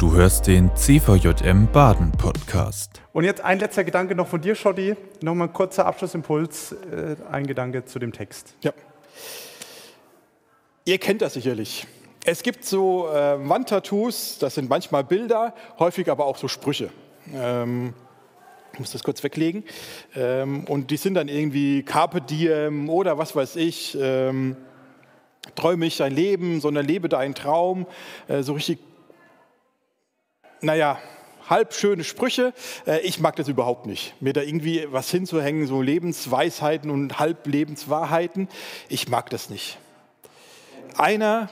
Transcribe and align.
Du 0.00 0.14
hörst 0.14 0.46
den 0.46 0.74
CVJM 0.74 1.70
Baden 1.70 2.10
Podcast. 2.12 3.02
Und 3.12 3.24
jetzt 3.24 3.42
ein 3.42 3.58
letzter 3.58 3.84
Gedanke 3.84 4.14
noch 4.14 4.28
von 4.28 4.40
dir, 4.40 4.54
Schotti. 4.54 4.96
Nochmal 5.20 5.48
ein 5.48 5.52
kurzer 5.52 5.84
Abschlussimpuls, 5.84 6.72
äh, 6.72 7.16
ein 7.30 7.46
Gedanke 7.46 7.84
zu 7.84 7.98
dem 7.98 8.10
Text. 8.10 8.54
Ja. 8.62 8.72
Ihr 10.86 10.96
kennt 10.96 11.20
das 11.20 11.34
sicherlich. 11.34 11.86
Es 12.24 12.42
gibt 12.42 12.64
so 12.64 13.10
äh, 13.10 13.46
Wandtattoos, 13.46 14.38
das 14.38 14.54
sind 14.54 14.70
manchmal 14.70 15.04
Bilder, 15.04 15.54
häufig 15.78 16.10
aber 16.10 16.24
auch 16.24 16.38
so 16.38 16.48
Sprüche. 16.48 16.88
Ähm, 17.34 17.92
ich 18.72 18.78
muss 18.78 18.92
das 18.92 19.02
kurz 19.02 19.22
weglegen. 19.22 19.64
Ähm, 20.16 20.64
und 20.64 20.90
die 20.90 20.96
sind 20.96 21.12
dann 21.12 21.28
irgendwie 21.28 21.82
Carpe 21.82 22.22
Diem 22.22 22.88
oder 22.88 23.18
was 23.18 23.36
weiß 23.36 23.56
ich. 23.56 23.98
Ähm, 24.00 24.56
träume 25.56 25.84
ich 25.84 25.98
dein 25.98 26.14
Leben, 26.14 26.62
sondern 26.62 26.86
lebe 26.86 27.10
deinen 27.10 27.34
Traum. 27.34 27.86
Äh, 28.28 28.42
so 28.42 28.54
richtig, 28.54 28.78
naja, 30.60 30.98
halb 31.48 31.74
schöne 31.74 32.04
Sprüche. 32.04 32.54
Äh, 32.86 33.00
ich 33.00 33.20
mag 33.20 33.36
das 33.36 33.48
überhaupt 33.48 33.86
nicht. 33.86 34.14
Mir 34.20 34.32
da 34.32 34.42
irgendwie 34.42 34.86
was 34.90 35.10
hinzuhängen, 35.10 35.66
so 35.66 35.82
Lebensweisheiten 35.82 36.90
und 36.90 37.18
halb 37.18 37.46
Lebenswahrheiten. 37.46 38.48
Ich 38.88 39.08
mag 39.08 39.28
das 39.30 39.50
nicht. 39.50 39.78
Einer, 40.96 41.50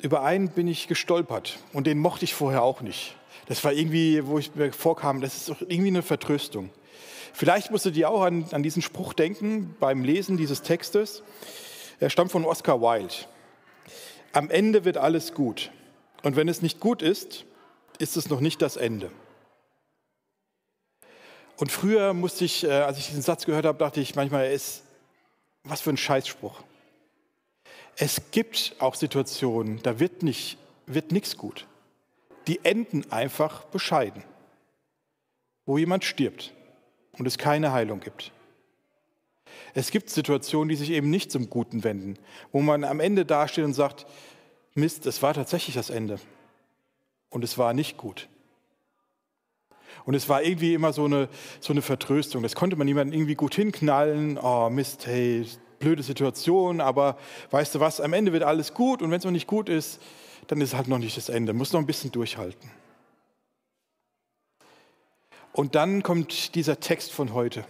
über 0.00 0.22
einen 0.22 0.48
bin 0.48 0.66
ich 0.66 0.88
gestolpert 0.88 1.58
und 1.72 1.86
den 1.86 1.98
mochte 1.98 2.24
ich 2.24 2.34
vorher 2.34 2.62
auch 2.62 2.80
nicht. 2.80 3.16
Das 3.46 3.62
war 3.64 3.72
irgendwie, 3.72 4.26
wo 4.26 4.38
ich 4.38 4.54
mir 4.54 4.72
vorkam, 4.72 5.20
das 5.20 5.36
ist 5.36 5.48
doch 5.48 5.60
irgendwie 5.60 5.88
eine 5.88 6.02
Vertröstung. 6.02 6.70
Vielleicht 7.32 7.70
musstet 7.70 7.96
ihr 7.96 8.10
auch 8.10 8.22
an, 8.22 8.44
an 8.52 8.62
diesen 8.62 8.82
Spruch 8.82 9.14
denken 9.14 9.74
beim 9.80 10.04
Lesen 10.04 10.36
dieses 10.36 10.62
Textes. 10.62 11.22
Er 11.98 12.10
stammt 12.10 12.30
von 12.30 12.44
Oscar 12.44 12.80
Wilde. 12.80 13.14
Am 14.32 14.50
Ende 14.50 14.84
wird 14.84 14.96
alles 14.96 15.34
gut. 15.34 15.70
Und 16.22 16.36
wenn 16.36 16.48
es 16.48 16.62
nicht 16.62 16.78
gut 16.78 17.02
ist, 17.02 17.44
ist 17.98 18.16
es 18.16 18.28
noch 18.28 18.40
nicht 18.40 18.62
das 18.62 18.76
Ende. 18.76 19.10
Und 21.56 21.70
früher 21.70 22.12
musste 22.12 22.44
ich, 22.44 22.64
äh, 22.64 22.70
als 22.70 22.98
ich 22.98 23.06
diesen 23.06 23.22
Satz 23.22 23.44
gehört 23.44 23.66
habe, 23.66 23.78
dachte 23.78 24.00
ich 24.00 24.14
manchmal, 24.14 24.50
ist, 24.50 24.82
was 25.64 25.80
für 25.80 25.90
ein 25.90 25.96
Scheißspruch. 25.96 26.60
Es 27.96 28.20
gibt 28.30 28.74
auch 28.78 28.94
Situationen, 28.94 29.80
da 29.82 30.00
wird, 30.00 30.22
nicht, 30.22 30.58
wird 30.86 31.12
nichts 31.12 31.36
gut. 31.36 31.66
Die 32.48 32.64
enden 32.64 33.10
einfach 33.12 33.64
bescheiden, 33.64 34.24
wo 35.66 35.78
jemand 35.78 36.04
stirbt 36.04 36.52
und 37.12 37.26
es 37.26 37.38
keine 37.38 37.72
Heilung 37.72 38.00
gibt. 38.00 38.32
Es 39.74 39.90
gibt 39.90 40.10
Situationen, 40.10 40.68
die 40.68 40.76
sich 40.76 40.90
eben 40.90 41.10
nicht 41.10 41.30
zum 41.30 41.48
Guten 41.48 41.84
wenden, 41.84 42.18
wo 42.50 42.60
man 42.60 42.84
am 42.84 43.00
Ende 43.00 43.24
dasteht 43.24 43.64
und 43.64 43.74
sagt, 43.74 44.06
Mist, 44.74 45.06
es 45.06 45.22
war 45.22 45.34
tatsächlich 45.34 45.76
das 45.76 45.90
Ende 45.90 46.18
und 47.32 47.42
es 47.42 47.58
war 47.58 47.74
nicht 47.74 47.96
gut. 47.96 48.28
Und 50.04 50.14
es 50.14 50.28
war 50.28 50.42
irgendwie 50.42 50.74
immer 50.74 50.92
so 50.92 51.04
eine, 51.04 51.28
so 51.60 51.72
eine 51.72 51.82
Vertröstung. 51.82 52.42
Das 52.42 52.54
konnte 52.54 52.76
man 52.76 52.88
jemandem 52.88 53.18
irgendwie 53.18 53.34
gut 53.34 53.54
hinknallen. 53.54 54.38
Oh 54.38 54.68
Mist, 54.70 55.06
hey, 55.06 55.46
blöde 55.78 56.02
Situation, 56.02 56.80
aber 56.80 57.18
weißt 57.50 57.74
du 57.74 57.80
was, 57.80 58.00
am 58.00 58.12
Ende 58.12 58.32
wird 58.32 58.44
alles 58.44 58.74
gut 58.74 59.02
und 59.02 59.10
wenn 59.10 59.18
es 59.18 59.24
noch 59.24 59.32
nicht 59.32 59.48
gut 59.48 59.68
ist, 59.68 60.00
dann 60.46 60.60
ist 60.60 60.70
es 60.70 60.74
halt 60.74 60.88
noch 60.88 60.98
nicht 60.98 61.16
das 61.16 61.28
Ende. 61.28 61.52
Muss 61.52 61.72
noch 61.72 61.80
ein 61.80 61.86
bisschen 61.86 62.12
durchhalten. 62.12 62.70
Und 65.52 65.74
dann 65.74 66.02
kommt 66.02 66.54
dieser 66.54 66.80
Text 66.80 67.12
von 67.12 67.34
heute. 67.34 67.64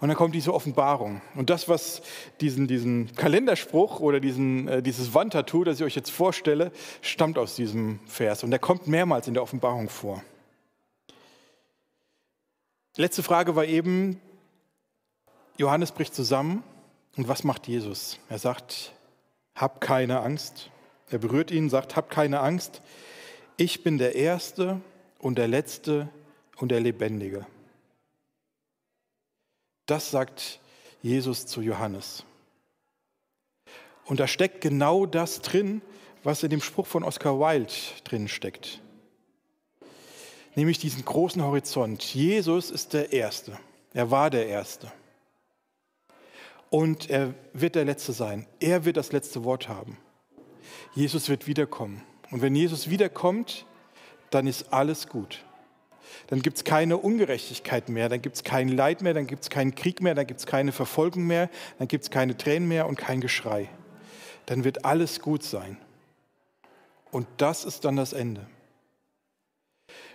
Und 0.00 0.08
dann 0.08 0.16
kommt 0.16 0.34
diese 0.34 0.52
Offenbarung. 0.52 1.20
Und 1.34 1.50
das, 1.50 1.68
was 1.68 2.02
diesen, 2.40 2.66
diesen 2.66 3.14
Kalenderspruch 3.14 4.00
oder 4.00 4.20
diesen, 4.20 4.68
äh, 4.68 4.82
dieses 4.82 5.14
Wandtattoo, 5.14 5.64
das 5.64 5.78
ich 5.78 5.84
euch 5.84 5.96
jetzt 5.96 6.10
vorstelle, 6.10 6.72
stammt 7.02 7.38
aus 7.38 7.56
diesem 7.56 8.00
Vers. 8.06 8.44
Und 8.44 8.50
der 8.50 8.58
kommt 8.58 8.86
mehrmals 8.86 9.28
in 9.28 9.34
der 9.34 9.42
Offenbarung 9.42 9.88
vor. 9.88 10.22
Letzte 12.96 13.22
Frage 13.22 13.56
war 13.56 13.66
eben, 13.66 14.20
Johannes 15.58 15.92
bricht 15.92 16.14
zusammen 16.14 16.62
und 17.16 17.28
was 17.28 17.44
macht 17.44 17.66
Jesus? 17.66 18.18
Er 18.28 18.38
sagt, 18.38 18.92
hab 19.54 19.80
keine 19.80 20.20
Angst. 20.20 20.70
Er 21.10 21.18
berührt 21.18 21.50
ihn, 21.50 21.70
sagt, 21.70 21.96
hab 21.96 22.10
keine 22.10 22.40
Angst. 22.40 22.82
Ich 23.56 23.82
bin 23.82 23.98
der 23.98 24.14
Erste 24.14 24.80
und 25.18 25.36
der 25.38 25.48
Letzte 25.48 26.08
und 26.56 26.70
der 26.70 26.80
Lebendige. 26.80 27.46
Das 29.86 30.10
sagt 30.10 30.60
Jesus 31.02 31.46
zu 31.46 31.62
Johannes. 31.62 32.24
Und 34.04 34.20
da 34.20 34.28
steckt 34.28 34.60
genau 34.60 35.06
das 35.06 35.40
drin, 35.40 35.82
was 36.22 36.42
in 36.42 36.50
dem 36.50 36.60
Spruch 36.60 36.86
von 36.86 37.04
Oscar 37.04 37.38
Wilde 37.38 37.72
drin 38.04 38.28
steckt. 38.28 38.80
Nämlich 40.54 40.78
diesen 40.78 41.04
großen 41.04 41.42
Horizont. 41.42 42.02
Jesus 42.02 42.70
ist 42.70 42.92
der 42.92 43.12
Erste. 43.12 43.58
Er 43.94 44.10
war 44.10 44.30
der 44.30 44.46
Erste 44.46 44.92
und 46.76 47.08
er 47.08 47.32
wird 47.54 47.74
der 47.74 47.86
Letzte 47.86 48.12
sein. 48.12 48.46
Er 48.60 48.84
wird 48.84 48.98
das 48.98 49.10
letzte 49.12 49.44
Wort 49.44 49.68
haben. 49.68 49.96
Jesus 50.94 51.30
wird 51.30 51.46
wiederkommen. 51.46 52.02
Und 52.30 52.42
wenn 52.42 52.54
Jesus 52.54 52.90
wiederkommt, 52.90 53.64
dann 54.28 54.46
ist 54.46 54.74
alles 54.74 55.08
gut. 55.08 55.45
Dann 56.28 56.42
gibt 56.42 56.56
es 56.56 56.64
keine 56.64 56.96
Ungerechtigkeit 56.96 57.88
mehr, 57.88 58.08
dann 58.08 58.22
gibt 58.22 58.36
es 58.36 58.44
kein 58.44 58.68
Leid 58.68 59.02
mehr, 59.02 59.14
dann 59.14 59.26
gibt 59.26 59.42
es 59.42 59.50
keinen 59.50 59.74
Krieg 59.74 60.00
mehr, 60.00 60.14
dann 60.14 60.26
gibt 60.26 60.40
es 60.40 60.46
keine 60.46 60.72
Verfolgung 60.72 61.26
mehr, 61.26 61.50
dann 61.78 61.88
gibt 61.88 62.04
es 62.04 62.10
keine 62.10 62.36
Tränen 62.36 62.68
mehr 62.68 62.86
und 62.86 62.96
kein 62.96 63.20
Geschrei. 63.20 63.68
Dann 64.46 64.64
wird 64.64 64.84
alles 64.84 65.20
gut 65.20 65.42
sein. 65.42 65.76
Und 67.10 67.26
das 67.36 67.64
ist 67.64 67.84
dann 67.84 67.96
das 67.96 68.12
Ende. 68.12 68.46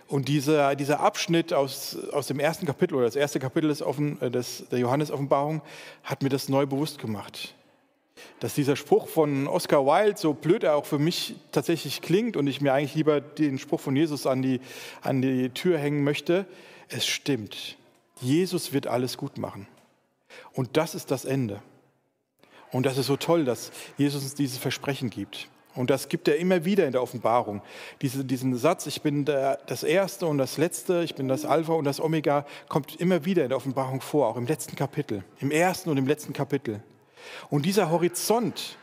Und 0.08 0.28
dieser, 0.28 0.76
dieser 0.76 1.00
Abschnitt 1.00 1.54
aus, 1.54 1.96
aus 2.12 2.26
dem 2.26 2.38
ersten 2.38 2.66
Kapitel 2.66 2.94
oder 2.94 3.06
das 3.06 3.16
erste 3.16 3.40
Kapitel 3.40 3.68
des, 3.68 3.80
Offen, 3.80 4.20
äh, 4.20 4.30
des, 4.30 4.64
der 4.70 4.78
Johannes-Offenbarung 4.78 5.62
hat 6.04 6.22
mir 6.22 6.28
das 6.28 6.48
neu 6.50 6.66
bewusst 6.66 6.98
gemacht. 6.98 7.54
Dass 8.40 8.54
dieser 8.54 8.76
Spruch 8.76 9.08
von 9.08 9.46
Oscar 9.46 9.86
Wilde, 9.86 10.18
so 10.18 10.34
blöd 10.34 10.64
er 10.64 10.76
auch 10.76 10.86
für 10.86 10.98
mich 10.98 11.36
tatsächlich 11.50 12.02
klingt 12.02 12.36
und 12.36 12.46
ich 12.46 12.60
mir 12.60 12.72
eigentlich 12.72 12.94
lieber 12.94 13.20
den 13.20 13.58
Spruch 13.58 13.80
von 13.80 13.96
Jesus 13.96 14.26
an 14.26 14.42
die, 14.42 14.60
an 15.00 15.22
die 15.22 15.50
Tür 15.50 15.78
hängen 15.78 16.04
möchte, 16.04 16.46
es 16.88 17.06
stimmt. 17.06 17.76
Jesus 18.20 18.72
wird 18.72 18.86
alles 18.86 19.16
gut 19.16 19.38
machen. 19.38 19.66
Und 20.52 20.76
das 20.76 20.94
ist 20.94 21.10
das 21.10 21.24
Ende. 21.24 21.62
Und 22.70 22.86
das 22.86 22.96
ist 22.98 23.06
so 23.06 23.16
toll, 23.16 23.44
dass 23.44 23.70
Jesus 23.98 24.22
uns 24.22 24.34
dieses 24.34 24.58
Versprechen 24.58 25.10
gibt. 25.10 25.48
Und 25.74 25.88
das 25.88 26.08
gibt 26.08 26.28
er 26.28 26.36
immer 26.36 26.64
wieder 26.64 26.86
in 26.86 26.92
der 26.92 27.02
Offenbarung. 27.02 27.62
Diese, 28.02 28.24
diesen 28.24 28.56
Satz, 28.56 28.86
ich 28.86 29.00
bin 29.00 29.24
der, 29.24 29.58
das 29.66 29.82
Erste 29.82 30.26
und 30.26 30.38
das 30.38 30.58
Letzte, 30.58 31.02
ich 31.02 31.14
bin 31.14 31.28
das 31.28 31.44
Alpha 31.44 31.72
und 31.72 31.84
das 31.84 32.00
Omega, 32.00 32.46
kommt 32.68 32.96
immer 32.96 33.24
wieder 33.24 33.42
in 33.42 33.48
der 33.48 33.56
Offenbarung 33.56 34.00
vor, 34.00 34.28
auch 34.28 34.36
im 34.36 34.46
letzten 34.46 34.76
Kapitel, 34.76 35.24
im 35.40 35.50
ersten 35.50 35.88
und 35.88 35.96
im 35.96 36.06
letzten 36.06 36.34
Kapitel. 36.34 36.82
Und 37.50 37.66
dieser 37.66 37.90
Horizont, 37.90 38.76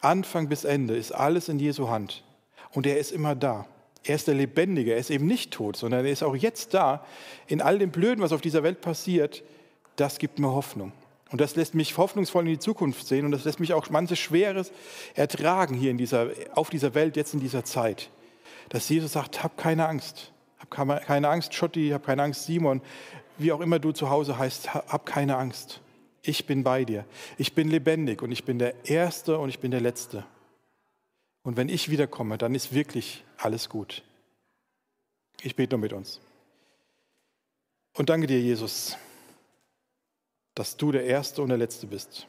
Anfang 0.00 0.48
bis 0.48 0.64
Ende, 0.64 0.96
ist 0.96 1.12
alles 1.12 1.48
in 1.48 1.58
Jesu 1.58 1.88
Hand. 1.88 2.24
Und 2.72 2.86
er 2.86 2.98
ist 2.98 3.12
immer 3.12 3.34
da. 3.34 3.66
Er 4.04 4.14
ist 4.14 4.28
der 4.28 4.34
Lebendige, 4.34 4.92
er 4.92 4.98
ist 4.98 5.10
eben 5.10 5.26
nicht 5.26 5.52
tot, 5.52 5.76
sondern 5.76 6.04
er 6.04 6.12
ist 6.12 6.22
auch 6.22 6.36
jetzt 6.36 6.72
da. 6.72 7.04
In 7.46 7.60
all 7.60 7.78
dem 7.78 7.90
Blöden, 7.90 8.22
was 8.22 8.32
auf 8.32 8.40
dieser 8.40 8.62
Welt 8.62 8.80
passiert, 8.80 9.42
das 9.96 10.18
gibt 10.18 10.38
mir 10.38 10.52
Hoffnung. 10.52 10.92
Und 11.30 11.40
das 11.40 11.56
lässt 11.56 11.74
mich 11.74 11.96
hoffnungsvoll 11.98 12.44
in 12.44 12.52
die 12.52 12.58
Zukunft 12.58 13.06
sehen 13.06 13.26
und 13.26 13.32
das 13.32 13.44
lässt 13.44 13.60
mich 13.60 13.74
auch 13.74 13.90
manches 13.90 14.18
Schweres 14.18 14.72
ertragen 15.14 15.74
hier 15.74 15.90
in 15.90 15.98
dieser, 15.98 16.28
auf 16.54 16.70
dieser 16.70 16.94
Welt, 16.94 17.16
jetzt 17.16 17.34
in 17.34 17.40
dieser 17.40 17.64
Zeit. 17.64 18.08
Dass 18.70 18.88
Jesus 18.88 19.12
sagt, 19.12 19.42
hab 19.42 19.58
keine 19.58 19.86
Angst. 19.86 20.32
Hab 20.58 20.70
keine 21.06 21.28
Angst, 21.28 21.54
Schotti, 21.54 21.90
hab 21.90 22.06
keine 22.06 22.22
Angst, 22.22 22.44
Simon. 22.46 22.80
Wie 23.36 23.52
auch 23.52 23.60
immer 23.60 23.78
du 23.78 23.92
zu 23.92 24.10
Hause 24.10 24.38
heißt, 24.38 24.74
hab 24.74 25.04
keine 25.06 25.36
Angst. 25.36 25.80
Ich 26.28 26.46
bin 26.46 26.62
bei 26.62 26.84
dir. 26.84 27.04
Ich 27.36 27.54
bin 27.54 27.68
lebendig 27.68 28.22
und 28.22 28.32
ich 28.32 28.44
bin 28.44 28.58
der 28.58 28.84
Erste 28.84 29.38
und 29.38 29.48
ich 29.48 29.58
bin 29.58 29.70
der 29.70 29.80
Letzte. 29.80 30.24
Und 31.42 31.56
wenn 31.56 31.68
ich 31.68 31.90
wiederkomme, 31.90 32.38
dann 32.38 32.54
ist 32.54 32.74
wirklich 32.74 33.24
alles 33.38 33.68
gut. 33.68 34.02
Ich 35.42 35.56
bete 35.56 35.74
nur 35.74 35.80
mit 35.80 35.92
uns. 35.92 36.20
Und 37.94 38.10
danke 38.10 38.26
dir, 38.26 38.40
Jesus 38.40 38.96
dass 40.58 40.76
du 40.76 40.90
der 40.90 41.04
Erste 41.04 41.40
und 41.40 41.50
der 41.50 41.58
Letzte 41.58 41.86
bist. 41.86 42.26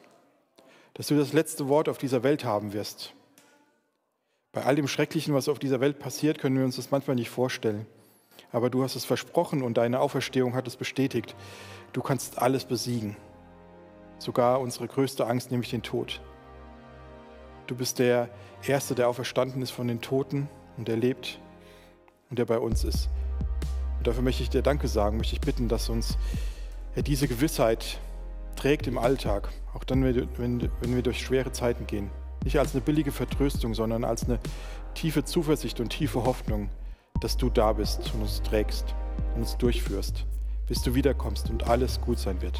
Dass 0.94 1.08
du 1.08 1.18
das 1.18 1.34
letzte 1.34 1.68
Wort 1.68 1.90
auf 1.90 1.98
dieser 1.98 2.22
Welt 2.22 2.44
haben 2.44 2.74
wirst. 2.74 3.14
Bei 4.52 4.64
all 4.64 4.76
dem 4.76 4.88
Schrecklichen, 4.88 5.34
was 5.34 5.50
auf 5.50 5.58
dieser 5.58 5.80
Welt 5.80 5.98
passiert, 5.98 6.38
können 6.38 6.56
wir 6.56 6.64
uns 6.64 6.76
das 6.76 6.92
manchmal 6.92 7.16
nicht 7.16 7.32
vorstellen. 7.32 7.88
Aber 8.52 8.70
du 8.70 8.84
hast 8.84 8.96
es 8.96 9.04
versprochen 9.04 9.64
und 9.64 9.78
deine 9.78 10.00
Auferstehung 10.00 10.54
hat 10.54 10.68
es 10.68 10.76
bestätigt. 10.76 11.36
Du 11.92 12.04
kannst 12.04 12.38
alles 12.38 12.66
besiegen. 12.66 13.18
Sogar 14.20 14.60
unsere 14.60 14.88
größte 14.88 15.26
Angst, 15.26 15.50
nämlich 15.50 15.72
den 15.72 15.82
Tod. 15.82 16.22
Du 17.68 17.76
bist 17.76 18.00
der 18.00 18.30
Erste, 18.68 18.96
der 18.96 19.08
auferstanden 19.08 19.62
ist 19.62 19.72
von 19.72 19.88
den 19.88 20.02
Toten 20.02 20.50
und 20.78 20.88
der 20.88 20.98
lebt 20.98 21.40
und 22.30 22.38
der 22.38 22.46
bei 22.46 22.60
uns 22.60 22.84
ist. 22.84 23.10
Und 23.98 24.08
dafür 24.08 24.22
möchte 24.22 24.44
ich 24.44 24.50
dir 24.50 24.62
Danke 24.62 24.88
sagen, 24.88 25.18
möchte 25.18 25.36
ich 25.36 25.42
bitten, 25.42 25.68
dass 25.68 25.90
uns 25.90 26.18
diese 26.96 27.28
Gewissheit 27.28 28.00
trägt 28.56 28.88
im 28.88 28.98
Alltag, 28.98 29.50
auch 29.74 29.84
dann, 29.84 30.04
wenn, 30.04 30.70
wenn 30.82 30.96
wir 30.96 31.02
durch 31.02 31.22
schwere 31.22 31.52
Zeiten 31.52 31.88
gehen. 31.88 32.10
Nicht 32.44 32.60
als 32.60 32.74
eine 32.74 32.82
billige 32.82 33.12
Vertröstung, 33.12 33.74
sondern 33.74 34.04
als 34.04 34.26
eine 34.26 34.40
tiefe 34.96 35.24
Zuversicht 35.24 35.80
und 35.80 35.90
tiefe 35.90 36.24
Hoffnung, 36.24 36.70
dass 37.22 37.38
du 37.38 37.50
da 37.50 37.74
bist 37.74 38.14
und 38.14 38.22
uns 38.22 38.42
trägst 38.42 38.96
und 39.36 39.42
uns 39.42 39.58
durchführst, 39.58 40.26
bis 40.68 40.82
du 40.82 40.96
wiederkommst 40.96 41.50
und 41.50 41.68
alles 41.68 42.02
gut 42.02 42.20
sein 42.20 42.42
wird. 42.42 42.60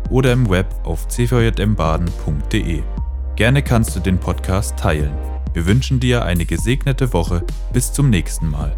oder 0.11 0.33
im 0.33 0.49
Web 0.49 0.67
auf 0.83 1.07
cvjmbaden.de. 1.07 2.83
Gerne 3.35 3.63
kannst 3.63 3.95
du 3.95 3.99
den 3.99 4.19
Podcast 4.19 4.77
teilen. 4.77 5.13
Wir 5.53 5.65
wünschen 5.65 5.99
dir 5.99 6.23
eine 6.23 6.45
gesegnete 6.45 7.13
Woche. 7.13 7.43
Bis 7.73 7.91
zum 7.91 8.09
nächsten 8.09 8.49
Mal. 8.49 8.75